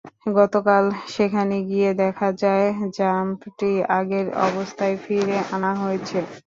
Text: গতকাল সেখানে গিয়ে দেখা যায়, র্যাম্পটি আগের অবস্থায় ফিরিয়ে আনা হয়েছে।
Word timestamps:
গতকাল 0.35 0.83
সেখানে 1.07 1.55
গিয়ে 1.69 1.89
দেখা 2.01 2.29
যায়, 2.41 2.67
র্যাম্পটি 2.89 3.69
আগের 3.97 4.27
অবস্থায় 4.47 4.95
ফিরিয়ে 5.03 5.39
আনা 5.51 5.71
হয়েছে। 5.81 6.17